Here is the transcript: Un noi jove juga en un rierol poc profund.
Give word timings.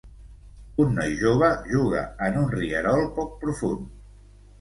Un 0.85 0.95
noi 0.99 1.11
jove 1.19 1.49
juga 1.73 2.01
en 2.29 2.39
un 2.45 2.47
rierol 2.53 3.05
poc 3.19 3.37
profund. 3.45 3.85